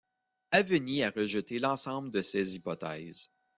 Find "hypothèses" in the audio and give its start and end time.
2.55-3.29